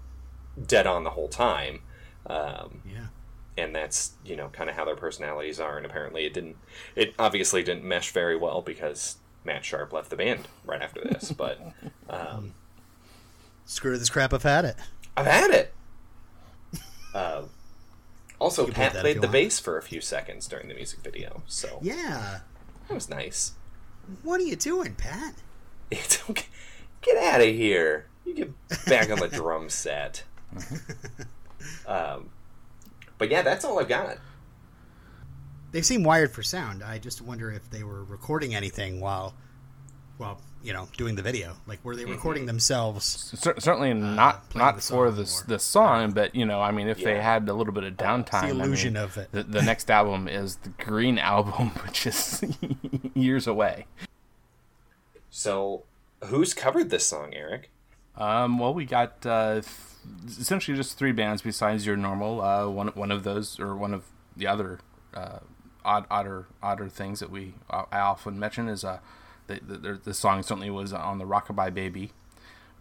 [0.67, 1.82] dead on the whole time.
[2.28, 3.08] Um, Yeah.
[3.58, 6.58] and that's you know kind of how their personalities are and apparently it didn't
[6.96, 11.32] it obviously didn't mesh very well because matt sharp left the band right after this
[11.44, 11.60] but
[12.10, 12.54] um,
[13.65, 14.34] Screw this crap.
[14.34, 14.76] I've had it.
[15.17, 15.74] i've had it
[17.15, 17.41] uh,
[18.42, 19.32] also can pat put that if played the want.
[19.34, 22.40] bass for a few seconds during the music video so Yeah.
[22.88, 23.54] that was nice
[24.24, 25.36] What are you doing, Pat?
[25.92, 26.48] it's okay
[27.02, 28.52] get out of here you get
[28.88, 30.24] back on the drum set
[31.88, 32.30] um,
[33.18, 34.18] but yeah that's all i've got
[35.72, 36.84] They seem wired for sound.
[36.84, 39.34] I just wonder if they were recording anything while,
[40.18, 41.54] while you know, doing the video.
[41.67, 43.06] Like, were they recording themselves?
[43.39, 46.71] Cer- certainly not playing not the for this or- this song, but you know, I
[46.71, 49.32] mean, if they had a little bit of downtime, I illusion mean, of it.
[49.32, 52.43] The, the next album is the Green album, which is
[53.15, 53.86] years away.
[55.30, 55.84] so
[56.26, 57.69] who's covered this song eric
[58.15, 59.65] Um, well, we got uh, th-
[60.39, 62.41] essentially just three bands besides your normal.
[62.41, 64.04] Uh, one one of those, or one of
[64.36, 64.80] the other
[65.13, 65.39] uh,
[65.86, 69.00] odd, odder odder things that we uh, I often mention is uh,
[69.60, 72.12] the, the the song certainly was on the Rockabye Baby,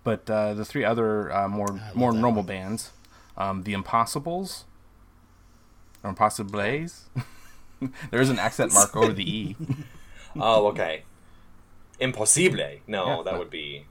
[0.05, 2.91] but uh, the three other uh, more more that normal bands,
[3.37, 4.65] um, the Impossibles,
[6.03, 7.07] or Impossibles.
[8.11, 9.57] there is an accent mark over the e.
[10.39, 11.03] Oh, okay.
[11.99, 12.57] Impossible.
[12.87, 13.23] No, Yeah.
[13.25, 13.87] that would be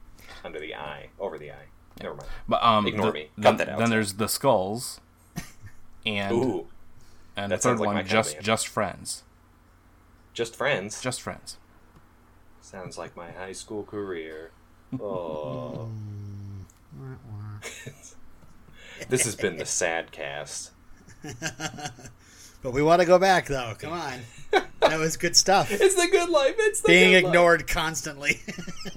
[0.45, 1.65] under the eye, over the eye.
[2.01, 2.29] Never mind.
[2.47, 3.21] But um, Ignore the- me.
[3.35, 3.79] Cut Then, that out.
[3.79, 5.01] then there's the Skulls,
[6.05, 6.67] and Ooh,
[7.35, 9.23] and the third like one just just friends.
[10.33, 11.01] just friends.
[11.01, 11.57] Just friends.
[12.61, 14.51] Sounds like my high school career.
[14.99, 15.89] Oh,
[19.09, 20.71] this has been the sad cast.
[22.61, 23.73] But we want to go back, though.
[23.79, 24.19] Come on.
[24.81, 25.71] That was good stuff.
[25.71, 26.55] It's the good life.
[26.57, 27.29] It's the Being good life.
[27.29, 28.41] ignored constantly.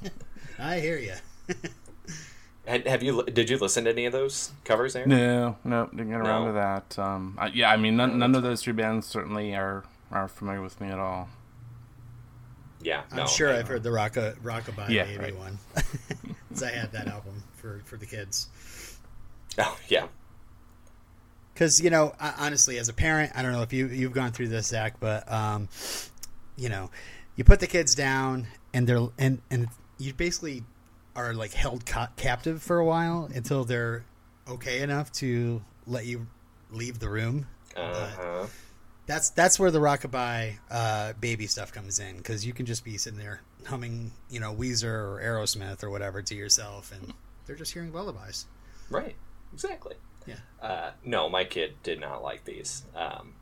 [0.59, 1.15] I hear you.
[2.67, 3.23] Had, have you?
[3.23, 5.11] Did you listen to any of those covers, Aaron?
[5.11, 6.49] No, no, didn't get around No.
[6.49, 6.99] to that.
[6.99, 10.61] Um, I, yeah, I mean, none, none of those three bands certainly are are familiar
[10.61, 11.29] with me at all.
[12.83, 15.39] Yeah, I'm no, sure I've heard the rock Rockabye Yeah, Baby right.
[15.39, 15.59] one.
[16.51, 18.49] 'Cause I had that album for, for the kids.
[19.59, 20.07] Oh, yeah.
[21.55, 24.49] because you know, honestly, as a parent, I don't know if you you've gone through
[24.49, 25.69] this, Zach, but um,
[26.57, 26.91] you know,
[27.37, 29.69] you put the kids down, and they're and and
[29.99, 30.65] you basically
[31.17, 34.05] are like held ca- captive for a while until they're
[34.49, 36.27] okay enough to let you
[36.71, 37.47] leave the room.
[37.77, 38.47] Uh-huh.
[39.07, 42.97] That's that's where the rockabye uh, baby stuff comes in because you can just be
[42.99, 47.13] sitting there humming, you know, Weezer or Aerosmith or whatever to yourself, and
[47.47, 48.47] they're just hearing lullabies.
[48.91, 49.17] Right.
[49.53, 49.97] Exactly.
[50.27, 50.37] Yeah.
[50.61, 52.85] Uh, no, my kid did not like these.
[52.95, 53.35] Um,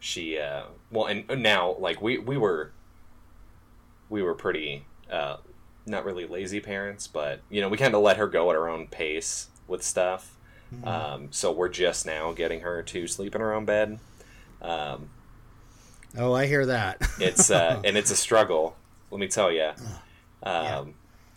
[0.00, 2.72] she uh, well, and now like we we were
[4.10, 5.38] we were pretty uh,
[5.86, 8.68] not really lazy parents, but you know we kind of let her go at her
[8.68, 10.36] own pace with stuff.
[10.82, 14.00] Um, so we're just now getting her to sleep in her own bed.
[14.64, 15.08] Um,
[16.16, 16.98] Oh, I hear that.
[17.18, 18.76] it's uh, and it's a struggle.
[19.10, 19.70] Let me tell you.
[20.42, 20.84] Um, Yeah.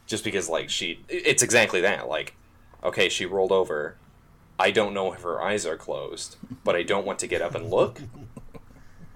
[0.05, 2.07] Just because like she, it's exactly that.
[2.07, 2.35] Like,
[2.83, 3.97] okay, she rolled over.
[4.59, 7.53] I don't know if her eyes are closed, but I don't want to get up
[7.55, 7.99] and look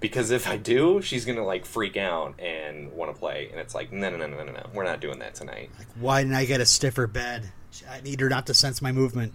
[0.01, 3.47] because if I do, she's gonna like freak out and want to play.
[3.51, 5.69] And it's like, no, no, no, no, no, no, we're not doing that tonight.
[5.99, 7.51] Why didn't I get a stiffer bed?
[7.89, 9.33] I need her not to sense my movement.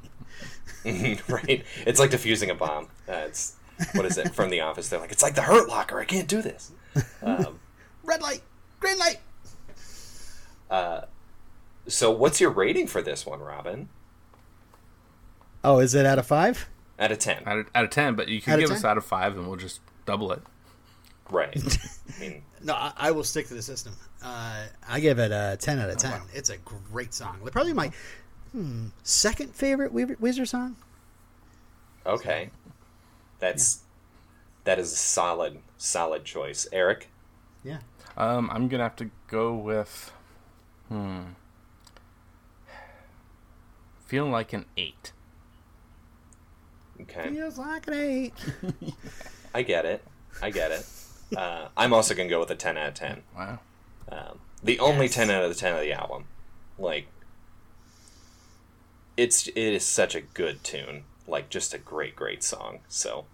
[0.85, 1.65] right?
[1.87, 2.85] It's like defusing a bomb.
[3.09, 3.57] Uh, it's
[3.95, 4.89] what is it from The Office?
[4.89, 5.99] They're like, it's like the Hurt Locker.
[6.01, 6.73] I can't do this.
[7.23, 7.59] Um,
[8.05, 8.43] Red light,
[8.81, 9.19] green light.
[11.89, 13.89] so, what's your rating for this one, Robin?
[15.65, 16.69] Oh, is it out of five?
[16.99, 18.79] Out of ten, Out of, out of ten, but you can Out give 10?
[18.79, 20.41] us out of five, and we'll just double it.
[21.31, 21.55] right?
[22.17, 23.93] I mean, No, I, I will stick to the system.
[24.23, 26.21] Uh, I give it a ten out of ten.
[26.33, 27.39] It's a great song.
[27.53, 27.91] Probably my
[28.53, 30.77] hmm, second favorite Weezer Weezer song.
[32.07, 32.51] okay,
[33.39, 33.81] that's
[34.65, 37.09] that is a solid, solid choice, Eric.
[37.63, 37.79] Yeah.
[38.17, 40.13] Um, I'm gonna have to go with,
[40.89, 41.21] hmm,
[44.07, 45.13] feeling like an eight.
[47.03, 48.33] Okay, Feels like an eight.
[49.55, 50.03] I get it.
[50.41, 50.87] I get it.
[51.37, 53.23] Uh, I'm also gonna go with a ten out of ten.
[53.37, 53.59] Wow.
[54.11, 55.15] Um, the only Yes.
[55.15, 56.25] ten out of the ten of the album,
[56.79, 57.09] like,
[59.17, 62.81] it's it is such a good tune, like just a great, great song.
[62.89, 63.27] So,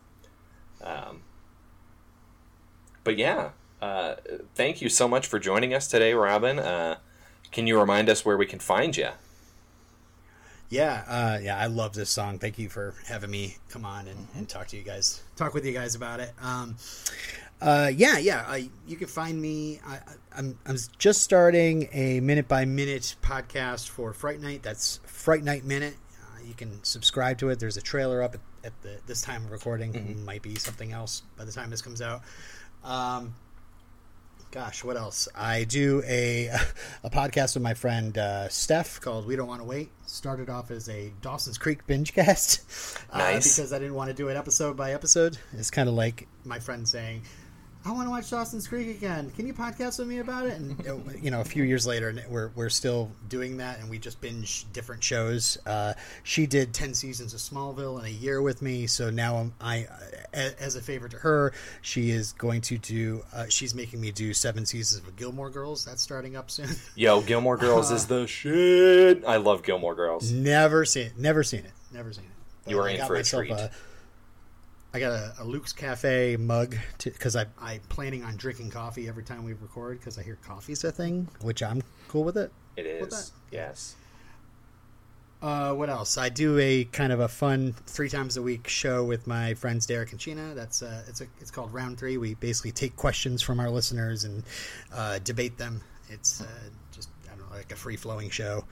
[0.83, 1.22] um,
[3.05, 3.50] but yeah,
[3.81, 4.16] uh,
[4.55, 6.59] thank you so much for joining us today, Robin.
[6.59, 6.96] Uh,
[7.50, 9.09] can you remind us where we can find you?
[10.70, 12.38] Yeah, uh, yeah, I love this song.
[12.38, 15.66] Thank you for having me come on and, and talk to you guys, talk with
[15.66, 16.33] you guys about it.
[16.40, 16.76] Um,
[17.61, 19.81] uh, yeah, yeah, I, you can find me.
[19.87, 19.98] I,
[20.35, 24.62] I'm, I'm just starting a minute by minute podcast for Fright Night.
[24.62, 25.94] That's Fright Night Minute.
[26.42, 27.59] Uh, you can subscribe to it.
[27.61, 30.24] There's a trailer up at, at the, this time of recording.
[30.24, 32.22] Might be something else by the time this comes out.
[32.85, 33.35] Um,
[34.50, 35.28] gosh, what else?
[35.35, 36.48] I do a
[37.05, 40.70] a podcast with my friend uh, Steph called "We Don't Want to Wait." Started off
[40.70, 42.61] as a Dawson's Creek binge cast,
[43.12, 43.57] uh, Nice.
[43.57, 45.38] because I didn't want to do it episode by episode.
[45.52, 47.22] It's kind of like my friend saying.
[47.85, 49.31] I want to watch Dawson's Creek again.
[49.35, 50.53] Can you podcast with me about it?
[50.53, 53.90] And uh, you know, a few years later, and we're we're still doing that, and
[53.90, 55.59] we just binge different shows.
[55.66, 59.53] Uh, she did ten seasons of Smallville in a year with me, so now I'm,
[59.61, 59.87] I,
[60.33, 63.25] a- as a favor to her, she is going to do.
[63.35, 65.85] Uh, she's making me do seven seasons of Gilmore Girls.
[65.85, 66.68] That's starting up soon.
[66.95, 69.25] Yo, Gilmore Girls is the shit.
[69.27, 70.31] I love Gilmore Girls.
[70.31, 71.18] never seen it.
[71.18, 71.73] Never seen it.
[71.92, 72.71] Never seen it.
[72.71, 73.53] You are in for a treat.
[74.94, 79.22] I got a, a Luke's Cafe mug because I I'm planning on drinking coffee every
[79.22, 82.52] time we record because I hear coffee's a thing, which I'm cool with it.
[82.76, 83.96] It is, Yes.
[85.40, 86.16] Uh, what else?
[86.18, 89.87] I do a kind of a fun three times a week show with my friends
[89.87, 90.55] Derek and Sheena.
[90.55, 92.16] That's uh, it's a it's called Round Three.
[92.16, 94.44] We basically take questions from our listeners and
[94.94, 95.81] uh, debate them.
[96.11, 96.46] It's uh,
[96.92, 98.64] just I don't know like a free flowing show.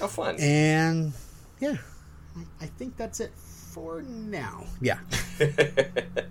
[0.00, 0.36] Oh, fun.
[0.38, 1.12] And
[1.60, 1.76] yeah,
[2.38, 4.64] I, I think that's it for now.
[4.80, 4.98] Yeah.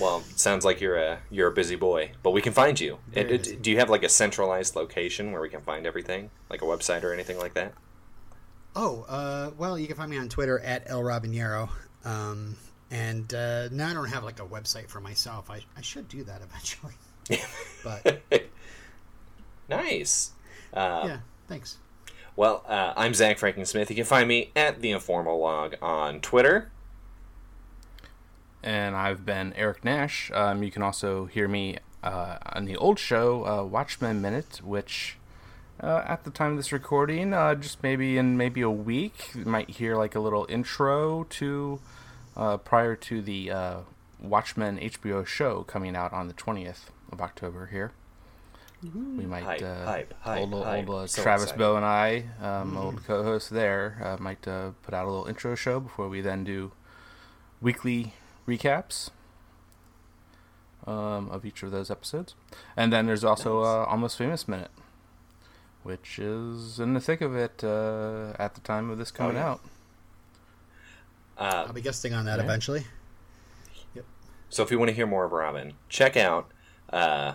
[0.00, 2.98] Well, sounds like you're a you're a busy boy, but we can find you.
[3.12, 6.62] It- it- do you have like a centralized location where we can find everything, like
[6.62, 7.74] a website or anything like that?
[8.74, 11.68] Oh, uh, well, you can find me on Twitter at El Robinero.
[12.04, 12.56] Um,
[12.90, 15.48] and uh, now I don't have like a website for myself.
[15.48, 16.94] I, I should do that eventually.
[17.84, 18.22] But
[19.68, 20.32] nice.
[20.72, 21.76] Uh, yeah, thanks.
[22.34, 23.90] Well, uh, I'm Zach Franken-Smith.
[23.90, 26.70] You can find me at the Informal Log on Twitter.
[28.64, 30.30] And I've been Eric Nash.
[30.34, 35.18] Um, you can also hear me uh, on the old show, uh, Watchmen Minute, which
[35.80, 39.44] uh, at the time of this recording, uh, just maybe in maybe a week, you
[39.44, 41.80] might hear like a little intro to
[42.36, 43.76] uh, prior to the uh,
[44.20, 47.92] Watchmen HBO show coming out on the 20th of October here.
[48.82, 50.88] We might Hype, uh, hype, hype, old, old, hype.
[50.90, 51.58] uh, So Travis excited.
[51.58, 55.54] Bow and I, um, old co-host there, uh, might uh, put out a little intro
[55.54, 56.72] show before we then do
[57.62, 58.12] weekly
[58.46, 59.10] recaps
[60.86, 62.34] um, of each of those episodes,
[62.76, 64.70] and then there's also uh, almost famous minute,
[65.82, 69.50] which is in the thick of it uh, at the time of this coming yeah.
[69.50, 69.60] out.
[71.36, 72.44] Uh, I'll be guesting on that Yeah.
[72.44, 72.84] eventually.
[74.50, 76.48] So if you want to hear more of Robin, check out
[76.92, 77.32] uh,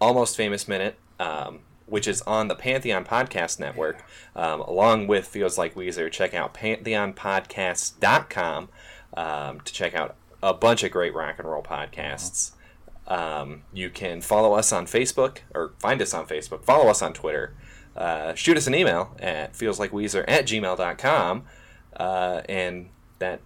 [0.00, 4.02] Almost Famous Minute, um, which is on the Pantheon Podcast Network,
[4.34, 6.10] um, along with Feels Like Weezer.
[6.10, 8.68] Check out pantheonpodcast.com
[9.18, 10.14] um, to check out
[10.46, 12.52] a bunch of great rock and roll podcasts.
[13.08, 17.12] Um, you can follow us on Facebook, or find us on Facebook, follow us on
[17.12, 17.54] Twitter,
[17.96, 21.44] uh, shoot us an email at feelslikeweezer at gmail.com,
[21.96, 22.88] uh, and
[23.18, 23.40] that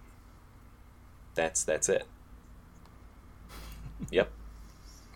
[1.33, 2.05] that's that's it.
[4.11, 4.31] Yep.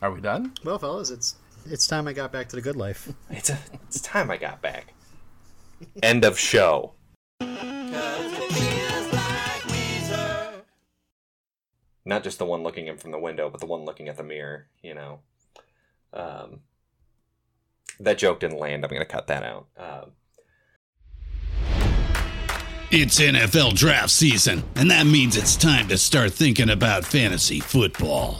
[0.01, 0.53] Are we done?
[0.63, 1.36] Well, fellas, it's
[1.67, 3.11] it's time I got back to the good life.
[3.29, 4.93] It's a, it's time I got back.
[6.01, 6.93] End of show.
[12.06, 14.24] Not just the one looking in from the window, but the one looking at the
[14.24, 14.68] mirror.
[14.84, 15.20] You know,
[16.14, 16.62] um,
[17.99, 18.84] that joke didn't land.
[18.84, 19.68] I'm gonna cut that out.
[19.78, 20.12] Um,
[22.91, 28.39] It's NFL draft season, and that means it's time to start thinking about fantasy football.